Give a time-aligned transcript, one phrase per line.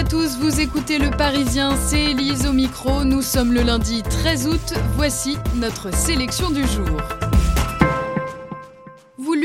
[0.00, 3.04] À tous, vous écoutez Le Parisien, c'est Elise au micro.
[3.04, 4.72] Nous sommes le lundi 13 août.
[4.96, 7.29] Voici notre sélection du jour.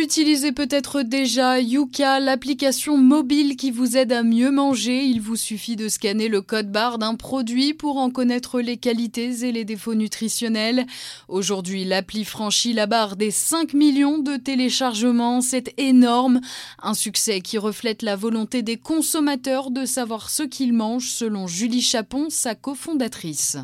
[0.06, 5.04] Vous l'utilisez peut-être déjà, Yuka, l'application mobile qui vous aide à mieux manger.
[5.04, 9.44] Il vous suffit de scanner le code barre d'un produit pour en connaître les qualités
[9.44, 10.86] et les défauts nutritionnels.
[11.28, 15.42] Aujourd'hui, l'appli franchit la barre des 5 millions de téléchargements.
[15.42, 16.40] C'est énorme.
[16.84, 21.82] Un succès qui reflète la volonté des consommateurs de savoir ce qu'ils mangent, selon Julie
[21.82, 23.58] Chapon, sa cofondatrice.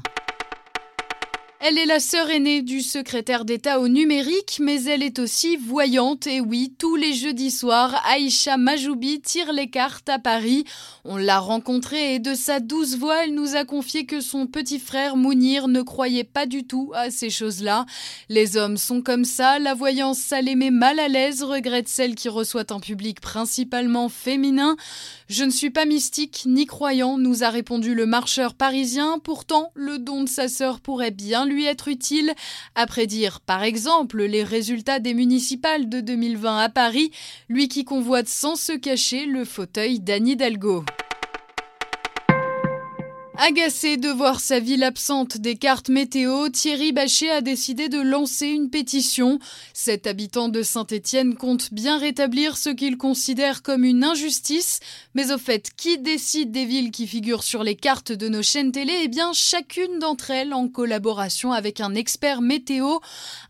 [1.64, 6.26] Elle est la sœur aînée du secrétaire d'État au numérique, mais elle est aussi voyante.
[6.26, 10.64] Et oui, tous les jeudis soirs, Aïcha Majoubi tire les cartes à Paris.
[11.06, 14.80] On l'a rencontrée et de sa douce voix, elle nous a confié que son petit
[14.80, 17.86] frère Mounir ne croyait pas du tout à ces choses-là.
[18.28, 22.16] Les hommes sont comme ça, la voyance, ça les met mal à l'aise, regrette celle
[22.16, 24.78] qui reçoit un public principalement féminin.
[25.30, 29.20] Je ne suis pas mystique ni croyant, nous a répondu le marcheur parisien.
[29.24, 32.34] Pourtant, le don de sa sœur pourrait bien lui être utile.
[32.76, 37.12] À prédire, par exemple, les résultats des municipales de 2020 à Paris,
[37.50, 40.84] lui qui convoite sans se cacher le fauteuil d'Anne Hidalgo.
[43.44, 48.46] Agacé de voir sa ville absente des cartes météo, Thierry Bachet a décidé de lancer
[48.46, 49.40] une pétition.
[49.74, 54.80] Cet habitant de Saint-Étienne compte bien rétablir ce qu'il considère comme une injustice.
[55.16, 58.72] Mais au fait, qui décide des villes qui figurent sur les cartes de nos chaînes
[58.72, 58.94] télé?
[59.06, 63.00] Eh bien, chacune d'entre elles en collaboration avec un expert météo.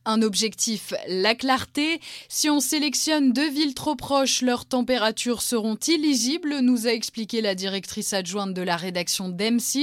[0.05, 1.99] Un objectif, la clarté.
[2.29, 7.55] Si on sélectionne deux villes trop proches, leurs températures seront illisibles, nous a expliqué la
[7.55, 9.80] directrice adjointe de la rédaction d'M6.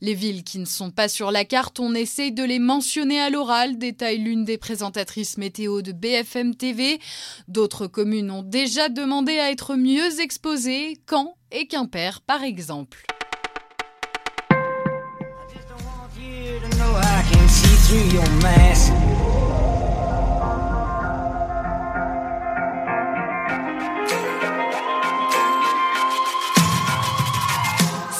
[0.00, 3.30] Les villes qui ne sont pas sur la carte, on essaye de les mentionner à
[3.30, 7.00] l'oral, détaille l'une des présentatrices météo de BFM TV.
[7.48, 13.04] D'autres communes ont déjà demandé à être mieux exposées, Caen et Quimper par exemple.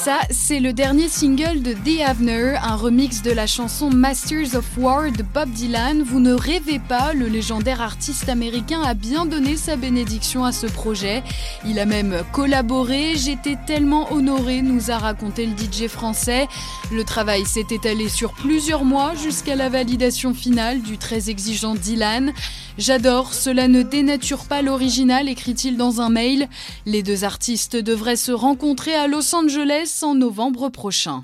[0.05, 4.63] Ça, c'est le dernier single de The Avener, un remix de la chanson Masters of
[4.77, 6.03] War de Bob Dylan.
[6.03, 10.67] Vous ne rêvez pas, le légendaire artiste américain a bien donné sa bénédiction à ce
[10.67, 11.23] projet.
[11.65, 13.15] Il a même collaboré.
[13.15, 16.47] J'étais tellement honoré, nous a raconté le DJ français.
[16.91, 22.31] Le travail s'est étalé sur plusieurs mois jusqu'à la validation finale du très exigeant Dylan.
[22.77, 26.49] J'adore, cela ne dénature pas l'original, écrit-il dans un mail.
[26.85, 31.21] Les deux artistes devraient se rencontrer à Los Angeles en novembre prochain.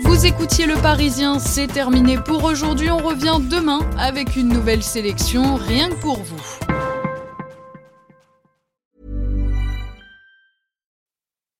[0.00, 2.90] Vous écoutiez Le Parisien, c'est terminé pour aujourd'hui.
[2.90, 6.42] On revient demain avec une nouvelle sélection, rien que pour vous.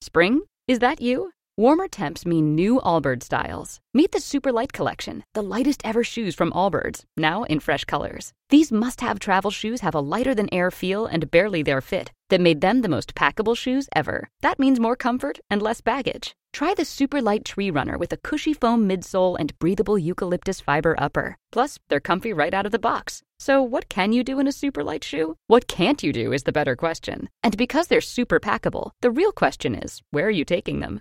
[0.02, 0.40] Spring?
[0.66, 1.30] Is that you?
[1.56, 3.78] Warmer temps mean new Allbirds styles.
[3.94, 8.32] Meet the Super Light Collection, the lightest ever shoes from Allbirds, now in fresh colors.
[8.48, 12.10] These must have travel shoes have a lighter than air feel and barely their fit
[12.30, 14.28] that made them the most packable shoes ever.
[14.40, 16.34] That means more comfort and less baggage.
[16.52, 20.94] Try the super light tree runner with a cushy foam midsole and breathable eucalyptus fiber
[20.98, 21.36] upper.
[21.52, 23.22] Plus, they're comfy right out of the box.
[23.38, 25.36] So, what can you do in a super light shoe?
[25.46, 27.28] What can't you do is the better question.
[27.42, 31.00] And because they're super packable, the real question is where are you taking them?